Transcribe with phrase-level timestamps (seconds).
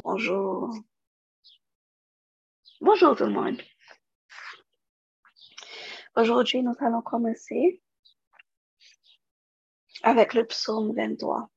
[0.00, 0.74] Bonjour.
[2.80, 3.60] Bonjour tout le monde.
[6.16, 7.82] Aujourd'hui, nous allons commencer
[10.02, 11.50] avec le psaume 23.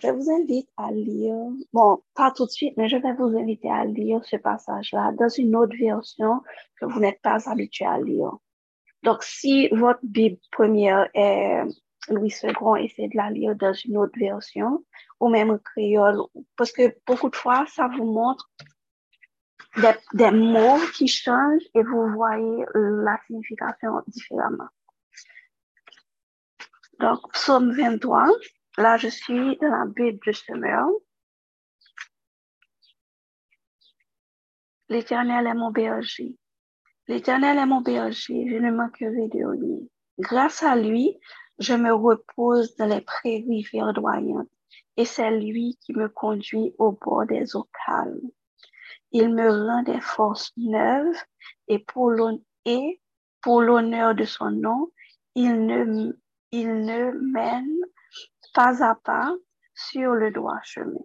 [0.00, 1.36] Je vous invite à lire,
[1.72, 5.28] bon, pas tout de suite, mais je vais vous inviter à lire ce passage-là dans
[5.28, 6.40] une autre version
[6.80, 8.32] que vous n'êtes pas habitué à lire.
[9.04, 11.62] Donc, si votre Bible première est
[12.08, 14.84] Louis II, essayez de la lire dans une autre version
[15.28, 16.20] même créole,
[16.56, 18.50] parce que beaucoup de fois, ça vous montre
[19.76, 24.68] des, des mots qui changent et vous voyez la signification différemment.
[27.00, 28.28] Donc, psaume 23,
[28.78, 30.88] là, je suis dans la Bible de Semeur.
[34.88, 36.36] L'Éternel est mon berger.
[37.08, 39.86] L'Éternel est mon berger, je ne manquerai de rien.
[40.18, 41.18] Grâce à lui,
[41.58, 44.48] je me repose dans les prairies verdoyantes
[44.96, 48.30] et c'est lui qui me conduit au bord des eaux calmes.
[49.10, 51.22] Il me rend des forces neuves
[51.68, 52.10] et pour
[53.60, 54.90] l'honneur de son nom,
[55.34, 56.12] il ne,
[56.50, 57.76] il ne mène
[58.54, 59.34] pas à pas
[59.74, 61.00] sur le droit chemin.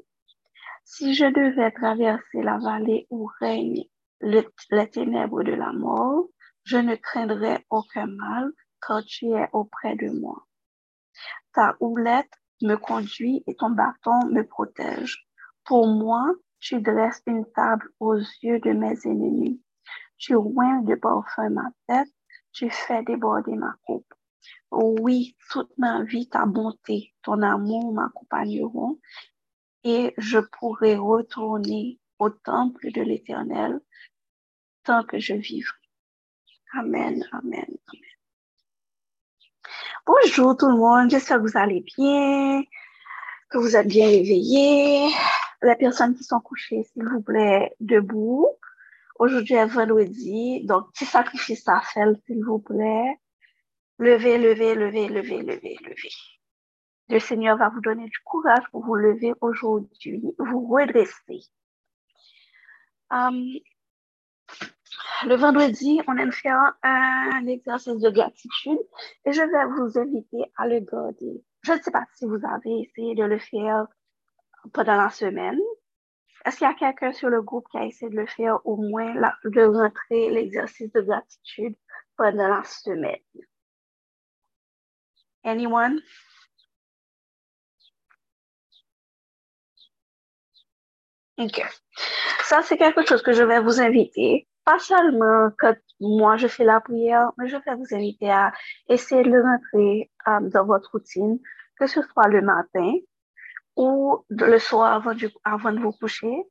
[0.84, 3.84] Si je devais traverser la vallée où règne
[4.22, 6.30] les ténèbres de la mort,
[6.64, 10.46] je ne craindrais aucun mal quand tu es auprès de moi.
[11.54, 15.28] Ta houlette me conduit et ton bâton me protège.
[15.64, 19.62] Pour moi, tu dresses une table aux yeux de mes ennemis.
[20.18, 22.12] Tu oins de parfum ma tête,
[22.52, 24.12] tu fais déborder ma coupe.
[24.72, 29.00] Oui, toute ma vie, ta bonté, ton amour m'accompagneront
[29.84, 33.80] et je pourrai retourner au temple de l'Éternel
[34.84, 35.78] tant que je vivrai.
[36.74, 38.17] Amen, amen, amen.
[40.08, 42.64] Bonjour tout le monde, j'espère que vous allez bien,
[43.50, 45.10] que vous êtes bien réveillés.
[45.62, 48.48] Les personnes qui sont couchées, s'il vous plaît, debout.
[49.20, 53.20] Aujourd'hui est vendredi, donc petit sacrifice à faire, s'il vous plaît.
[54.00, 56.16] Levez, levez, levez, levez, levez, levez.
[57.10, 61.42] Le Seigneur va vous donner du courage pour vous lever aujourd'hui, vous redresser.
[63.12, 63.44] Um,
[65.26, 68.80] le vendredi, on aime faire un exercice de gratitude
[69.26, 71.44] et je vais vous inviter à le garder.
[71.64, 73.88] Je ne sais pas si vous avez essayé de le faire
[74.74, 75.60] pendant la semaine.
[76.46, 78.78] Est-ce qu'il y a quelqu'un sur le groupe qui a essayé de le faire au
[78.78, 79.14] moins,
[79.44, 81.76] de rentrer l'exercice de gratitude
[82.16, 83.20] pendant la semaine?
[85.44, 86.00] Anyone?
[91.38, 91.62] OK.
[92.44, 96.66] Ça, c'est quelque chose que je vais vous inviter pas seulement quand moi je fais
[96.66, 98.52] la prière, mais je vais vous inviter à
[98.90, 101.40] essayer de le rentrer euh, dans votre routine,
[101.80, 102.92] que ce soit le matin
[103.78, 105.02] ou le soir
[105.46, 106.44] avant, de vous coucher.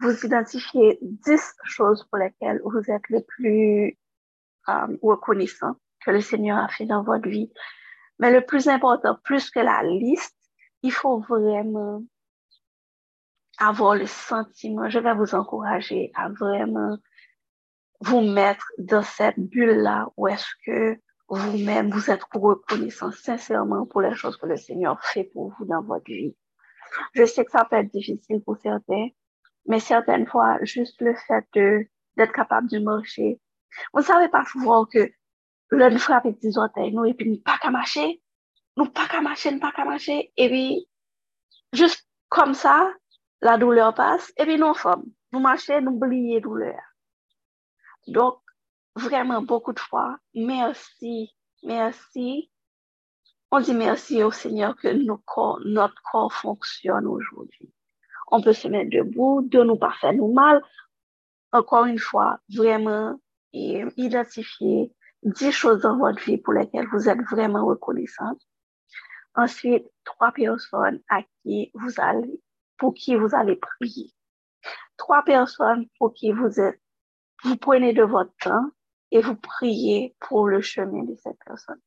[0.00, 3.96] Vous identifiez 10 choses pour lesquelles vous êtes le plus
[4.68, 7.52] euh, reconnaissant que le Seigneur a fait dans votre vie.
[8.18, 10.36] Mais le plus important, plus que la liste,
[10.82, 12.02] il faut vraiment
[13.58, 16.98] avoir le sentiment, je vais vous encourager à vraiment
[18.04, 20.98] vous mettre dans cette bulle-là où est-ce que
[21.28, 25.82] vous-même, vous êtes reconnaissant sincèrement pour les choses que le Seigneur fait pour vous dans
[25.82, 26.36] votre vie.
[27.14, 29.08] Je sais que ça peut être difficile pour certains,
[29.66, 31.86] mais certaines fois, juste le fait de,
[32.16, 33.40] d'être capable de marcher.
[33.94, 35.10] Vous ne savez pas souvent que
[35.70, 38.20] l'un frappe avec des orteils, nous, et puis nous pas qu'à marcher,
[38.76, 40.88] nous pas qu'à marcher, nous pas qu'à marcher, et puis,
[41.72, 42.92] juste comme ça,
[43.40, 46.91] la douleur passe, et puis nous, sommes, nous marcher, nous oublier douleur.
[48.06, 48.38] Donc,
[48.96, 52.50] vraiment, beaucoup de fois, merci, merci.
[53.50, 57.72] On dit merci au Seigneur que notre corps fonctionne aujourd'hui.
[58.30, 60.62] On peut se mettre debout, de nous pas faire nous mal.
[61.52, 63.20] Encore une fois, vraiment,
[63.52, 64.90] identifier
[65.22, 68.40] dix choses dans votre vie pour lesquelles vous êtes vraiment reconnaissante.
[69.34, 72.40] Ensuite, trois personnes à qui vous allez,
[72.78, 74.12] pour qui vous allez prier.
[74.96, 76.80] Trois personnes pour qui vous êtes
[77.42, 78.70] vous prenez de votre temps
[79.10, 81.80] et vous priez pour le chemin de cette personne.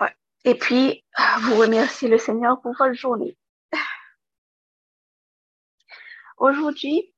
[0.00, 0.14] Ouais.
[0.44, 1.04] Et puis,
[1.42, 3.36] vous remerciez le Seigneur pour votre journée.
[6.38, 7.14] Aujourd'hui,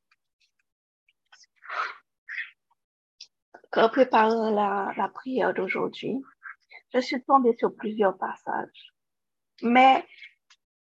[3.73, 6.23] en préparant la, la prière d'aujourd'hui,
[6.95, 8.95] je suis tombée sur plusieurs passages.
[9.63, 10.07] Mais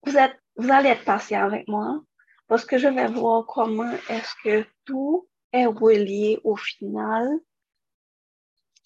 [0.04, 2.02] vous, êtes, vous allez être patient avec moi
[2.48, 7.28] parce que je vais voir comment est-ce que tout est relié au final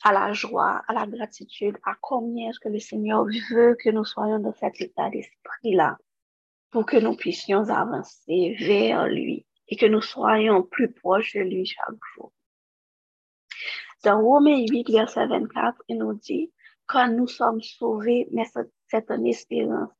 [0.03, 4.05] à la joie, à la gratitude, à combien est-ce que le Seigneur veut que nous
[4.05, 5.99] soyons dans cet état d'esprit-là.
[6.71, 11.67] pour que nous puissions avancer vers lui et que nous soyons plus proches de lui
[11.67, 12.33] chaque jour.
[14.05, 16.53] Dans Romains 8, verset 24, il nous dit,
[16.87, 18.47] quand nous sommes sauvés, mais
[18.87, 19.91] c'est une espérance.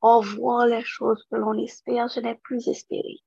[0.00, 3.20] Au voir les choses que l'on espère, ce n'est plus espérer.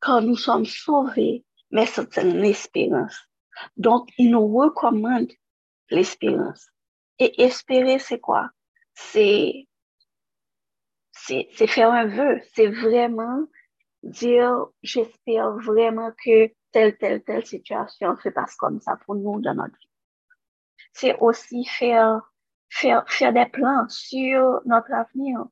[0.00, 3.16] Quand nous sommes sauvés, mais c'est une espérance.
[3.76, 5.30] Donc, il nous recommande
[5.90, 6.70] l'espérance.
[7.18, 8.50] Et espérer, c'est quoi?
[8.94, 9.68] C'est,
[11.12, 12.40] c'est, c'est faire un vœu.
[12.54, 13.46] C'est vraiment
[14.02, 19.54] dire, j'espère vraiment que telle, telle, telle situation se passe comme ça pour nous dans
[19.54, 19.90] notre vie.
[20.92, 22.31] C'est aussi faire,
[22.72, 25.44] faire, des plans sur notre avenir.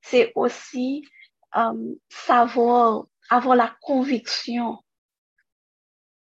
[0.00, 1.06] C'est aussi
[1.56, 4.82] euh, savoir, avoir la conviction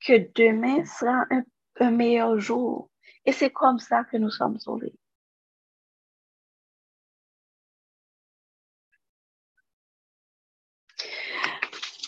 [0.05, 1.43] que demain sera un,
[1.79, 2.89] un meilleur jour.
[3.25, 4.93] Et c'est comme ça que nous sommes sauvés.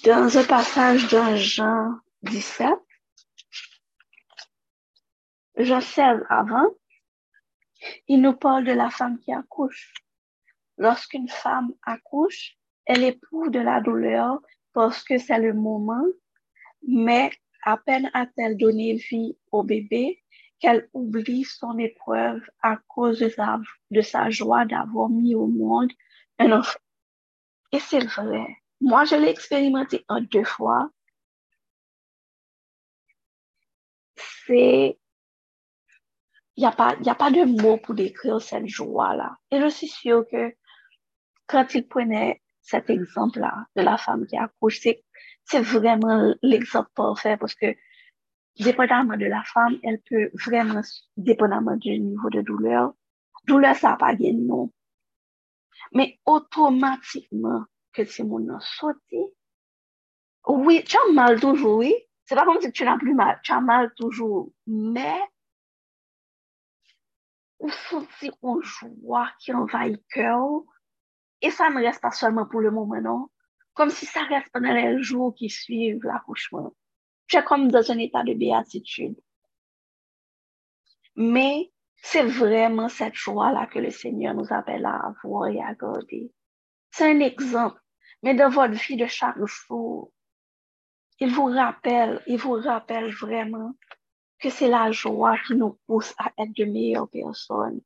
[0.06, 2.70] Dans un passage dans Jean 17,
[5.58, 6.68] Jean 16 avant,
[8.08, 9.94] il nous parle de la femme qui accouche.
[10.78, 12.56] Lorsqu'une femme accouche,
[12.86, 14.40] elle éprouve de la douleur
[14.74, 16.06] parce que c'est le moment,
[16.88, 17.32] mais
[17.64, 20.24] à peine a-t-elle donné vie au bébé
[20.60, 25.92] qu'elle oublie son épreuve à cause de sa, joie d'avoir mis au monde
[26.38, 26.80] un enfant.
[27.72, 28.46] Et c'est vrai.
[28.82, 30.90] Moi, je l'ai expérimenté en deux fois.
[34.18, 34.98] C'est,
[36.60, 39.38] n'y a pas, y a pas de mots pour décrire cette joie-là.
[39.52, 40.54] Et je suis sûre que
[41.48, 45.04] quand il prenait cet exemple-là de la femme qui accouche, c'est,
[45.46, 47.76] c'est vraiment l'exemple parfait parce que
[48.60, 50.82] dépendamment de la femme, elle peut vraiment,
[51.18, 52.94] dépendamment du niveau de douleur,
[53.46, 54.72] douleur, ça n'a pas de nom.
[55.94, 59.34] Mais automatiquement, que si mon a sauté,
[60.48, 61.94] oui, tu as mal toujours, oui.
[62.26, 64.52] C'est pas comme si tu n'as plus mal, tu as mal toujours.
[64.68, 65.20] Mais,
[67.60, 67.70] ou
[68.44, 70.64] une joie qui envahit le cœur,
[71.42, 73.30] et ça ne reste pas seulement pour le moment, non?
[73.74, 76.74] Comme si ça reste pendant les jours qui suivent l'accouchement.
[77.28, 79.20] Tu es comme dans un état de béatitude.
[81.16, 81.72] Mais
[82.02, 86.32] c'est vraiment cette joie-là que le Seigneur nous appelle à avoir et à garder.
[86.92, 87.80] C'est un exemple.
[88.24, 90.12] Mais dans votre vie de chaque jour,
[91.20, 93.74] il vous rappelle, il vous rappelle vraiment
[94.40, 97.82] que c'est la joie qui nous pousse à être de meilleures personnes.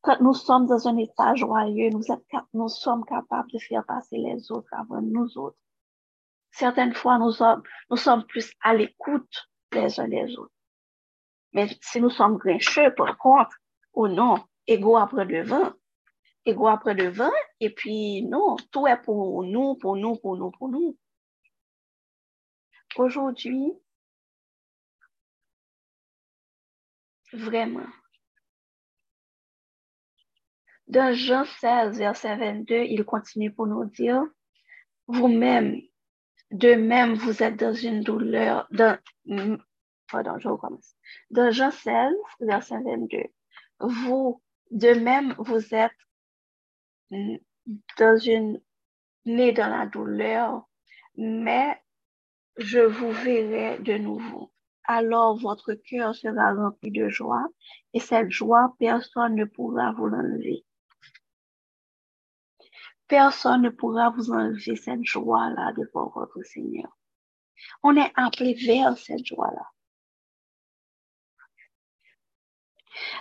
[0.00, 1.90] Quand nous sommes dans un état joyeux,
[2.54, 5.58] nous, sommes capables de faire passer les autres avant nous autres.
[6.52, 10.54] Certaines fois, nous sommes, plus à l'écoute les uns des autres.
[11.52, 13.56] Mais si nous sommes grincheux, par contre,
[13.94, 15.72] ou non, égaux après devant,
[16.44, 20.68] égaux après devant, et puis non, tout est pour nous, pour nous, pour nous, pour
[20.68, 20.96] nous.
[22.96, 23.72] Aujourd'hui,
[27.36, 27.86] vraiment,
[30.88, 34.22] dans Jean 16, verset 22, il continue pour nous dire,
[35.08, 35.80] vous-même,
[36.52, 38.68] de même, vous êtes dans une douleur,
[40.10, 40.96] pardon, je recommence.
[41.30, 43.24] Dans Jean 16, verset 22,
[43.80, 45.92] vous, de même, vous êtes
[47.98, 48.60] dans une,
[49.24, 50.68] né dans la douleur,
[51.16, 51.82] mais
[52.58, 54.52] je vous verrai de nouveau.
[54.88, 57.46] Alors votre cœur sera rempli de joie
[57.92, 60.64] et cette joie, personne ne pourra vous l'enlever.
[63.08, 66.96] Personne ne pourra vous enlever cette joie-là devant votre Seigneur.
[67.82, 69.70] On est appelé vers cette joie-là.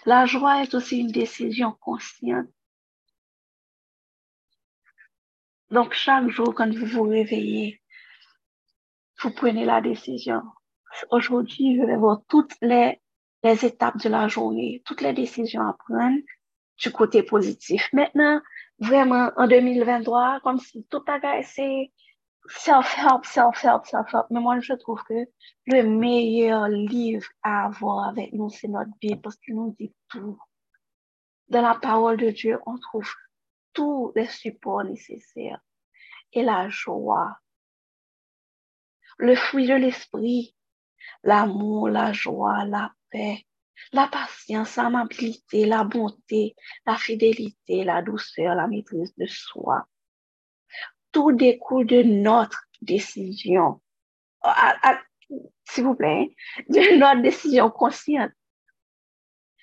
[0.05, 2.47] La joie est aussi une décision consciente.
[5.71, 7.81] Donc, chaque jour, quand vous vous réveillez,
[9.21, 10.43] vous prenez la décision.
[11.11, 12.99] Aujourd'hui, je vais voir toutes les,
[13.43, 16.17] étapes de la journée, toutes les décisions à prendre
[16.77, 17.89] du côté positif.
[17.93, 18.41] Maintenant,
[18.79, 21.91] vraiment en 2023, comme si tout a c'est
[22.47, 24.25] self-help, self-help, self-help.
[24.29, 25.27] Mais moi, je trouve que
[25.67, 30.39] le meilleur livre à avoir avec nous, c'est notre Bible parce qu'il nous dit tout.
[31.49, 33.09] Dans la parole de Dieu, on trouve
[33.73, 35.61] tous les supports nécessaires
[36.33, 37.37] et la joie.
[39.17, 40.54] Le fruit de l'esprit,
[41.23, 43.45] l'amour, la joie, la paix,
[43.91, 49.85] la patience, l'amabilité, la bonté, la fidélité, la douceur, la maîtrise de soi.
[51.11, 53.81] Tout découle de notre décision.
[55.63, 56.35] S'il vous plaît,
[56.69, 58.31] de notre décision consciente.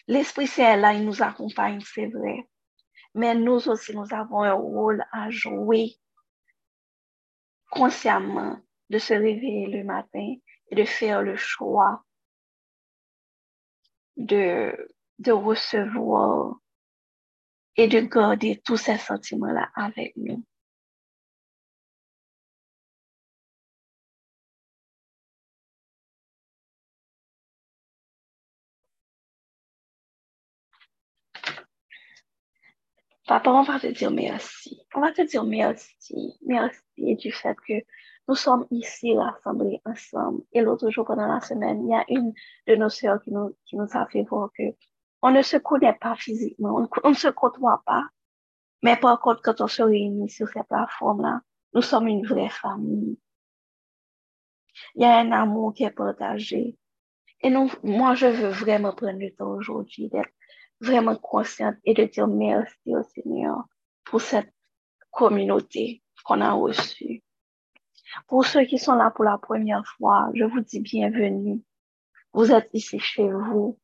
[0.08, 2.48] L'Esprit Saint là, il nous accompagne, c'est vrai.
[3.14, 5.94] mais nous aussi, nous avons un rôle à jouer
[7.70, 8.58] consciemment
[8.90, 10.34] de se réveiller le matin
[10.72, 12.04] de faire le choix
[14.16, 14.88] de,
[15.18, 16.56] de recevoir
[17.76, 20.44] et de garder tous ces sentiments-là avec nous.
[33.26, 34.82] Papa, on va te dire merci.
[34.94, 36.34] On va te dire merci.
[36.44, 37.74] Merci du fait que
[38.28, 40.42] nous sommes ici rassemblés ensemble.
[40.52, 42.32] Et l'autre jour, pendant la semaine, il y a une
[42.66, 43.54] de nos sœurs qui nous,
[43.92, 44.64] a fait voir que
[45.22, 48.08] on ne se connaît pas physiquement, on, ne se côtoie pas.
[48.82, 51.40] Mais par contre, quand on se réunit sur cette plateforme-là,
[51.74, 53.18] nous sommes une vraie famille.
[54.94, 56.76] Il y a un amour qui est partagé.
[57.40, 57.50] Et
[57.82, 60.30] moi, je veux vraiment prendre le temps aujourd'hui d'être
[60.80, 63.64] vraiment consciente et de dire merci au Seigneur
[64.04, 64.52] pour cette
[65.10, 67.22] communauté qu'on a reçue.
[68.28, 71.62] Pour ceux qui sont là pour la première fois, je vous dis bienvenue.
[72.32, 73.78] Vous êtes ici chez vous.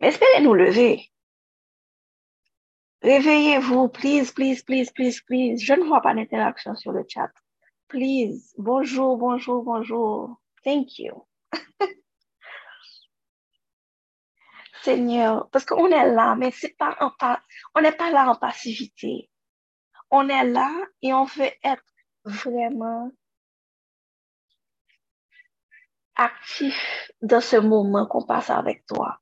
[0.00, 1.10] Mais espérez nous lever.
[3.02, 5.58] Réveillez-vous, please, please, please, please, please.
[5.62, 7.30] Je ne vois pas d'interaction sur le chat.
[7.88, 8.54] Please.
[8.58, 10.36] Bonjour, bonjour, bonjour.
[10.64, 11.26] Thank you.
[14.82, 16.96] Seigneur, parce qu'on est là, mais c'est pas
[17.74, 19.30] on n'est pas là en passivité.
[20.10, 20.70] On est là
[21.02, 21.84] et on veut être
[22.24, 23.10] vraiment
[26.16, 29.18] actif dans ce moment qu'on passe avec toi.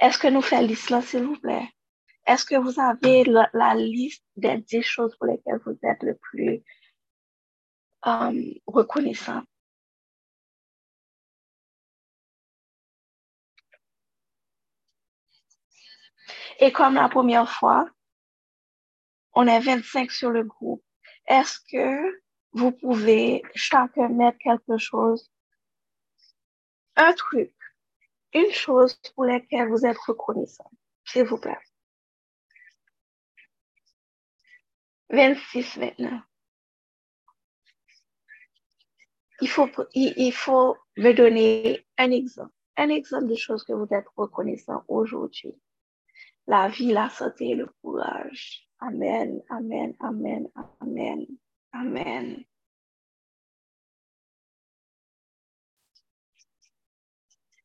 [0.00, 1.68] Est-ce que nous faisons l'islam, s'il vous plaît?
[2.26, 6.62] Est-ce que vous avez la, liste des 10 choses pour lesquelles vous êtes le plus
[8.06, 9.42] euh, reconnaissant?
[16.62, 17.90] Et comme la première fois,
[19.34, 20.84] on est 25 sur le groupe.
[21.26, 25.28] Est-ce que vous pouvez chacun mettre quelque chose,
[26.94, 27.52] un truc,
[28.32, 30.70] une chose pour laquelle vous êtes reconnaissant,
[31.04, 31.58] s'il vous plaît?
[35.10, 36.22] 26 maintenant.
[39.40, 44.06] Il faut, il, faut me donner un exemple, un exemple de choses que vous êtes
[44.14, 45.60] reconnaissant aujourd'hui.
[46.52, 48.68] La vie, la santé et le courage.
[48.80, 50.48] Amen, amen, amen,
[50.82, 51.26] amen,
[51.72, 52.44] amen.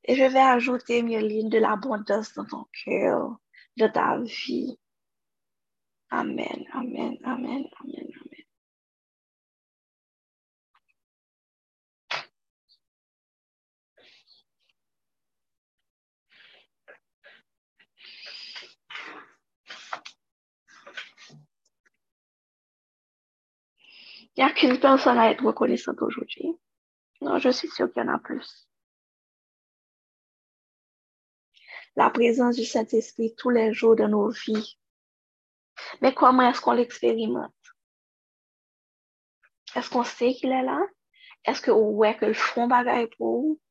[0.06, 3.38] Et je vais ajouter, Myrline, de l'abondance dans ton cœur,
[3.78, 4.80] de ta vie.
[6.12, 8.08] Amen, amen, amen, amen,
[24.38, 26.56] Il n'y a qu'une personne à être reconnaissante aujourd'hui.
[27.22, 28.70] Non, je suis sûre qu'il y en a plus.
[31.96, 34.78] La présence du Saint-Esprit tous les jours de nos vies
[36.02, 37.54] mais comment est-ce qu'on l'expérimente?
[39.76, 40.82] Est-ce qu'on sait qu'il est là?
[41.46, 43.62] Est-ce que ouais que le fond bagaille pour vous?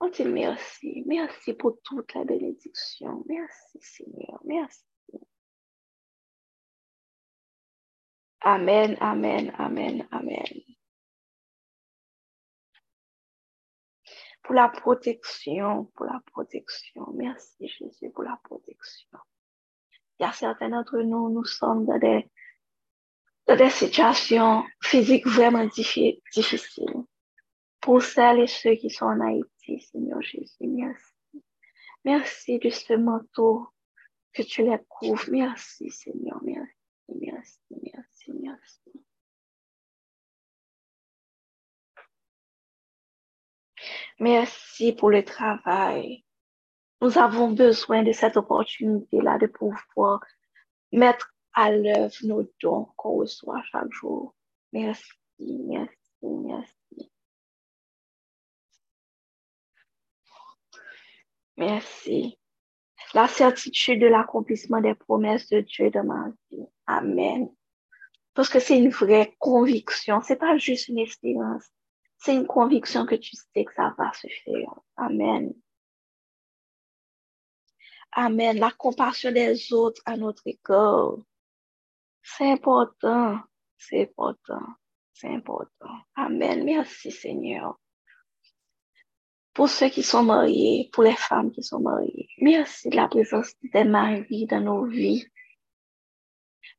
[0.00, 1.04] On dit merci.
[1.06, 3.24] Merci pour toute la bénédiction.
[3.26, 4.40] Merci, Seigneur.
[4.44, 4.84] Merci.
[8.44, 10.62] Amen, amen, amen, amen.
[14.42, 17.06] Pour la protection, pour la protection.
[17.14, 19.18] Merci, Jésus, pour la protection
[20.22, 22.30] il y a certains d'entre nous, nous sommes dans des,
[23.48, 26.20] des situations physiques vraiment difficiles.
[27.80, 31.42] Pour celles et ceux qui sont en Haïti, Seigneur Jésus, merci.
[32.04, 33.66] Merci de ce manteau
[34.32, 35.24] que tu les couvres.
[35.28, 36.38] Merci, Seigneur.
[36.44, 36.72] Merci,
[37.20, 38.11] merci, merci,
[44.18, 44.92] merci.
[44.98, 46.24] Pour le travail
[47.02, 50.20] nous avons besoin de cette opportunité-là de pouvoir
[50.92, 54.36] mettre à l'œuvre nos dons qu'on reçoit chaque jour.
[54.72, 57.10] Merci, merci, merci.
[61.56, 62.38] Merci.
[63.14, 66.66] La certitude de l'accomplissement des promesses de Dieu dans ma vie.
[66.86, 67.50] Amen.
[68.34, 70.20] Parce que c'est une vraie conviction.
[70.22, 71.64] C'est pas juste une expérience.
[72.18, 74.74] C'est une conviction que tu sais que ça va se faire.
[74.96, 75.52] Amen.
[78.12, 78.58] Amen.
[78.58, 81.16] La compassion des autres à notre égard.
[82.22, 83.40] C'est important.
[83.76, 84.66] C'est important.
[85.12, 85.94] C'est important.
[86.14, 86.64] Amen.
[86.64, 87.78] Merci Seigneur.
[89.52, 93.52] Pour ceux qui sont mariés, pour les femmes qui sont mariées, merci de la présence
[93.62, 95.26] des maris dans nos vies.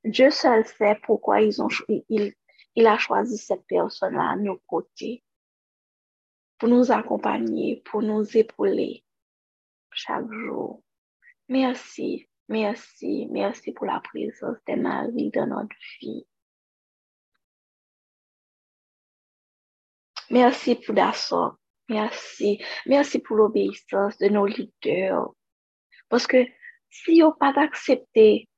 [0.04, 1.70] Dieu seul sait pourquoi ils ont,
[2.10, 2.34] il,
[2.76, 5.24] il a choisi cette personne-là à nos côtés
[6.58, 9.04] pour nous accompagner, pour nous épauler
[9.92, 10.84] chaque jour.
[11.50, 16.26] Merci, merci, merci pour la présence des maris dans notre vie.
[20.30, 21.60] Merci pour la sorte.
[21.90, 22.64] Merci.
[22.88, 25.30] Merci pour l'obéissance de nos leaders.
[26.10, 26.46] Parce que
[26.90, 28.50] si on pas d'accepter,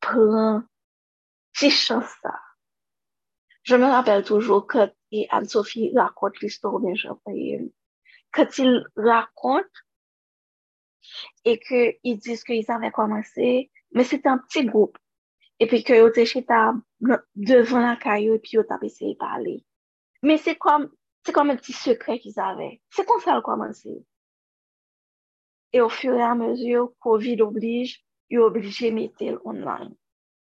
[1.56, 2.36] ti chans sa.
[3.64, 7.72] Je me rappel toujou kat e Anne-Sophie rakont l'histor de Jean Payel.
[8.32, 9.82] Kat il rakont
[11.44, 15.00] e ke il diz ke il avè komanse, men se te an pti goup.
[15.58, 16.76] E pi ke yo te cheta
[17.34, 19.62] devan la kayo e pi yo tapese yi pale.
[20.22, 20.90] Men se kom,
[21.26, 22.70] se kom en pti sekre ki zavè.
[22.92, 23.98] Se kon sa l komanse.
[25.72, 29.96] E ou fure a mezur, COVID oblige, yo oblige metel online.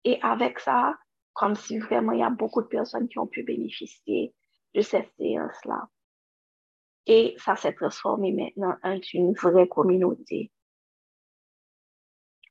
[0.03, 0.97] Et avec ça,
[1.33, 4.33] comme si vraiment il y a beaucoup de personnes qui ont pu bénéficier
[4.73, 5.87] de cette séance-là.
[7.05, 10.51] Et ça s'est transformé maintenant en une vraie communauté.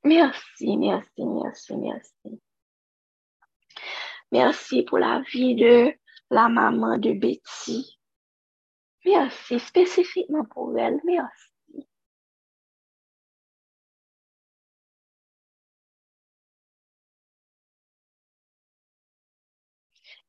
[0.03, 2.41] Merci, merci, merci, merci.
[4.31, 5.93] Merci pour la vie de
[6.29, 7.99] la maman de Betty.
[9.05, 10.99] Merci, spécifiquement pour elle.
[11.03, 11.48] Merci.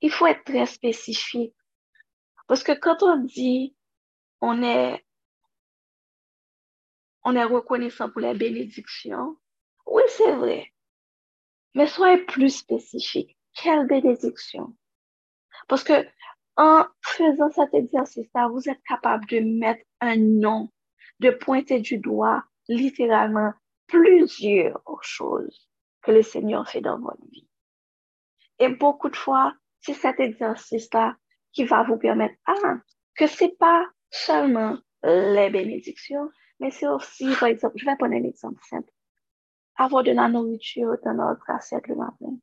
[0.00, 1.54] Il faut être très spécifique.
[2.46, 3.76] Parce que quand on dit
[4.40, 5.04] on est,
[7.24, 9.36] on est reconnaissant pour les bénédictions,
[9.86, 10.72] oui, c'est vrai.
[11.74, 13.36] Mais soyez plus spécifique.
[13.54, 14.74] Quelle bénédiction?
[15.68, 16.06] Parce que
[16.56, 20.70] en faisant cet exercice-là, vous êtes capable de mettre un nom,
[21.20, 23.52] de pointer du doigt littéralement
[23.86, 25.68] plusieurs choses
[26.02, 27.48] que le Seigneur fait dans votre vie.
[28.58, 31.16] Et beaucoup de fois, c'est cet exercice-là
[31.52, 32.76] qui va vous permettre, ah,
[33.16, 38.24] que c'est pas seulement les bénédictions, mais c'est aussi, par exemple, je vais prendre un
[38.24, 38.90] exemple simple.
[39.76, 42.36] Avoir de la nourriture dans notre assiette le matin.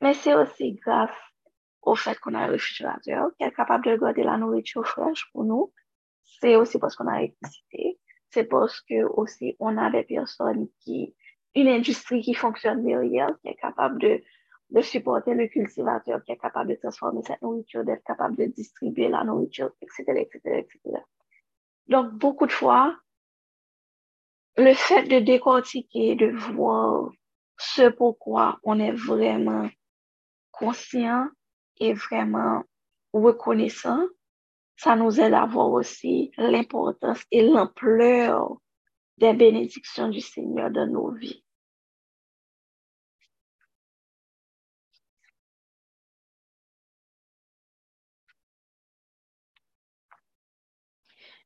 [0.00, 1.10] Mais c'est aussi grâce
[1.82, 5.44] au fait qu'on a un réfrigérateur qui est capable de garder la nourriture fraîche pour
[5.44, 5.72] nous.
[6.22, 7.98] C'est aussi parce qu'on a l'électricité.
[8.30, 11.14] C'est parce que aussi on a des personnes qui,
[11.54, 14.22] une industrie qui fonctionne derrière, qui est capable de,
[14.70, 19.08] de supporter le cultivateur, qui est capable de transformer cette nourriture, d'être capable de distribuer
[19.08, 21.02] la nourriture, etc., etc., etc.
[21.88, 22.96] Donc, beaucoup de fois,
[24.56, 27.10] le fait de décortiquer, de voir
[27.58, 29.68] ce pourquoi on est vraiment
[30.50, 31.28] conscient
[31.78, 32.62] et vraiment
[33.12, 34.06] reconnaissant,
[34.76, 38.58] ça nous aide à voir aussi l'importance et l'ampleur
[39.18, 41.45] des bénédictions du Seigneur dans nos vies.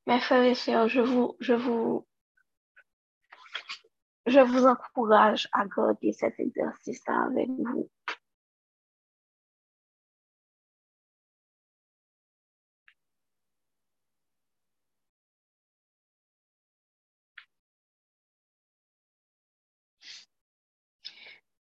[0.06, 2.06] Mes frères et sœurs, je vous, je vous,
[4.26, 7.90] je vous encourage à garder cet exercice-là avec vous.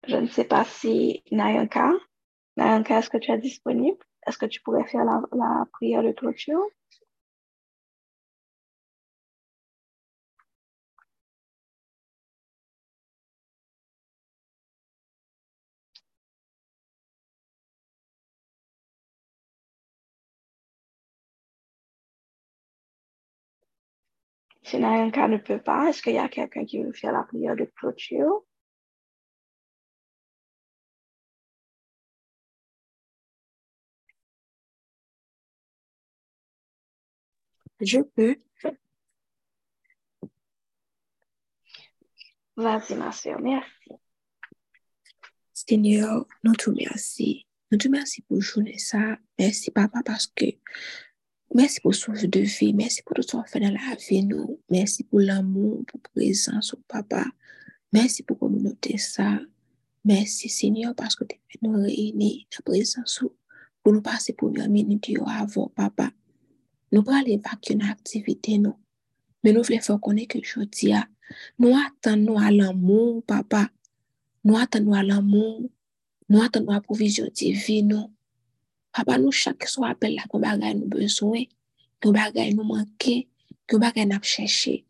[0.07, 1.91] Je ne sais pas si Nayanka,
[2.57, 3.99] Nayanka, est-ce que tu es disponible?
[4.27, 6.63] Est-ce que tu pourrais faire la, la prière de clôture?
[24.63, 27.57] Si Nayanka ne peut pas, est-ce qu'il y a quelqu'un qui veut faire la prière
[27.57, 28.45] de clôture?
[37.81, 38.37] Je peux.
[42.57, 43.91] Vas-y, ma soeur, merci.
[45.55, 47.43] Seigneur, nous te remercions.
[47.71, 49.17] Nous te remercions pour journée ça.
[49.39, 50.45] Merci, papa, parce que
[51.51, 55.03] Mersi pou souve de vi, mersi pou tout son fè nan la vi nou, mersi
[55.03, 57.25] pou l'amou, pou prezans ou papa,
[57.91, 59.33] mersi pou kominote sa,
[60.07, 63.33] mersi senyor paske te fè nou reyni nan prezans ou
[63.83, 66.13] pou nou pase pou nou amini diyo avon papa.
[66.95, 68.79] Nou pral evak yon aktivite nou,
[69.43, 71.03] men nou vle fò konen ke jodi ya,
[71.59, 73.67] nou atan nou alan moun papa,
[74.47, 75.67] nou atan nou alan moun,
[76.31, 78.07] nou atan nou aprovijon di vi nou,
[78.95, 81.47] Papa nou chak sou apel la kon bagay nou bezwen,
[82.03, 83.29] kon bagay nou manke,
[83.71, 84.81] kon bagay nap chèche.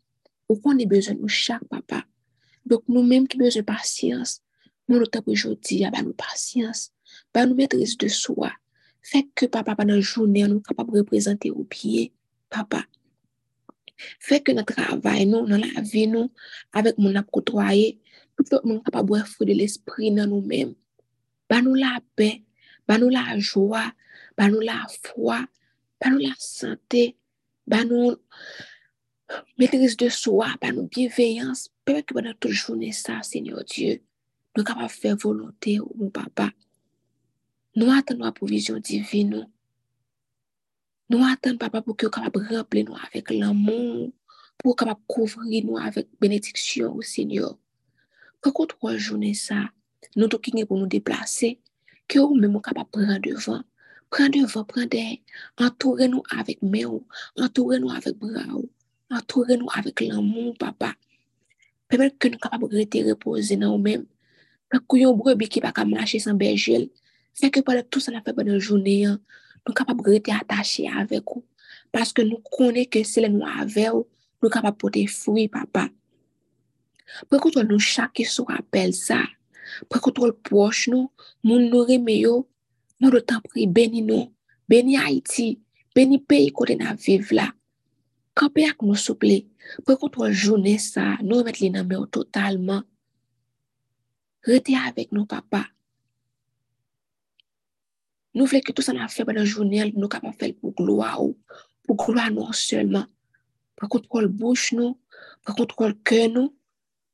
[0.49, 2.03] Ou kon ne bezwen nou chak, papa.
[2.65, 4.39] Dok nou menm ki bezwen pasyans,
[4.87, 6.89] moun nou tapou jodi ya ba nou pasyans,
[7.33, 8.51] ba nou metris de soua.
[9.01, 12.09] Fèk ke papa pa nan jounen nou kapap reprezenter ou piye,
[12.53, 12.83] papa.
[14.21, 16.29] Fèk ke nan travay nou, nan la vi nou,
[16.73, 17.97] avèk moun ap kotwaye,
[18.41, 20.73] tout moun kapap wè fwè de l'esprit nan nou menm.
[21.49, 22.41] Ba nou la pe,
[22.89, 23.87] ba nou la jwa,
[24.37, 25.43] ba nou la fwa,
[26.01, 27.11] ba nou la sante,
[27.69, 28.15] ba nou
[29.59, 33.99] metris de soua, ba nou biveyans, pèk ke ba nan tout jounen sa, Seigneur Diyo,
[34.57, 36.49] nou kapap fè volonté ou moun papa.
[37.77, 39.47] Nou atan nou apovizyon divin nou.
[41.11, 44.09] Nou atan papa pou ki yo kapap remple nou avèk l'amon,
[44.59, 47.55] pou yo kapap kouvri nou avèk benediksyon ou senyor.
[48.43, 49.69] Kakout wajounen sa,
[50.17, 51.55] nou tou ki nye pou nou deplase,
[52.11, 53.63] ke ou mè mou kapap pran devan.
[54.11, 55.21] Pran devan, pran den.
[55.57, 57.05] antoure nou avèk mè ou,
[57.39, 58.67] antoure nou avèk bra ou,
[59.11, 60.95] antoure nou avèk l'amou, papa.
[61.91, 64.03] Pèmèl ke nou kapap rete repose nan ou mèm.
[64.71, 66.89] Pèk kou yon brebi ki pa ka mlache san bejil,
[67.39, 69.17] fèk ke pale tout sa la fèpè nan jounè yon,
[69.67, 71.43] nou kapap rete atache avèk ou,
[71.91, 74.07] paske nou konè ke se lè nou avè ou,
[74.41, 75.89] nou kapap pote fwi, papa.
[77.27, 79.19] Pèk ou ton nou chak ki sou apel sa,
[79.91, 81.09] prekontrol poch nou,
[81.45, 82.41] moun nou reme yo,
[83.01, 84.29] nou do tan pri beni nou,
[84.69, 85.55] beni Haiti,
[85.95, 87.49] beni peyi kote nan viv la.
[88.37, 89.41] Kampi ak nou souple,
[89.83, 92.85] prekontrol jounen sa, nou remet li nan meyo totalman.
[94.47, 95.67] Rete avèk nou papa.
[98.31, 101.35] Nou vle ki tout sa nan febe nan jounel nou kapan fel pou gloa ou,
[101.83, 103.09] pou gloa nou anselman.
[103.75, 104.95] Prekontrol bouch nou,
[105.43, 106.53] prekontrol ke nou,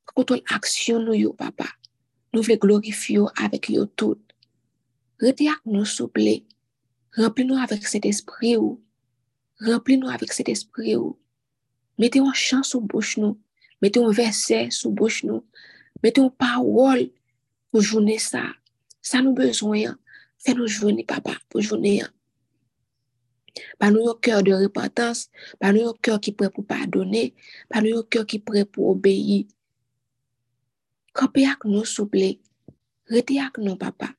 [0.06, 1.66] prekontrol aksyon nou yo papa.
[2.34, 4.20] Nou vle glorifyo avèk yo tout.
[5.22, 6.40] Reti ak nou souple,
[7.18, 8.76] rempli nou avèk set espri ou,
[9.64, 11.16] rempli nou avèk set espri ou.
[11.98, 13.34] Mete yon chan sou bouch nou,
[13.82, 15.42] mete yon versè sou bouch nou,
[16.04, 17.08] mete yon pawol
[17.72, 18.44] pou jounen sa.
[19.02, 19.96] Sa nou bezwen,
[20.38, 22.14] Fè nou jouni, papa, pou jouni an.
[23.78, 25.24] Pa nou yo kèr de repatans,
[25.58, 27.32] pa nou yo kèr ki pre pou padone,
[27.70, 29.46] pa nou yo kèr ki pre pou obeyi.
[31.18, 32.36] Kope ak nou souple,
[33.10, 34.12] rete ak nou, papa.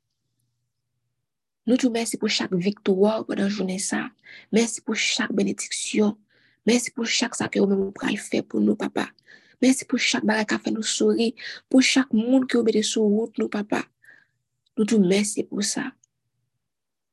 [1.63, 4.09] Nou tou mèsi pou chak viktoua ou pou dan jouni sa.
[4.51, 6.17] Mèsi pou chak benediksyon.
[6.67, 9.05] Mèsi pou chak sa kè ou mè mou pral fè pou nou, papa.
[9.63, 11.29] Mèsi pou chak barak a fè nou souri.
[11.71, 13.85] Pou chak moun kè ou bè de sou wout nou, papa.
[14.75, 15.85] Nou tou mèsi pou sa.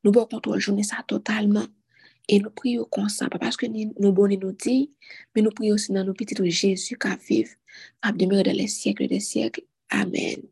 [0.02, 1.70] Nou bo kontrol jouni sa totalman.
[2.26, 3.30] E nou priyo konsan.
[3.30, 4.88] Pa paske nou boni nou di.
[5.30, 7.54] Men nou priyo sinan nou piti tou Jezu ka viv.
[8.02, 9.62] Ap demire de le siyekle de siyekle.
[9.90, 10.48] Amen.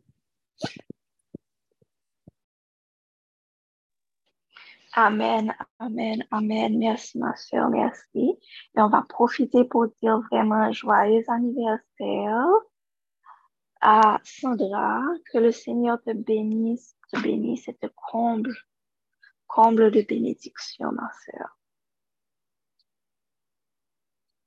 [4.97, 6.79] Amen, amen, amen.
[6.79, 8.29] Mersi ma sèl, mersi.
[8.75, 12.61] E on va profite pou dir vreman joyez aniverser.
[13.83, 14.93] A Sandra,
[15.31, 18.55] ke le Seigneur te benis, te benis et te komble.
[19.55, 21.57] comble de bénédiction, ma sœur.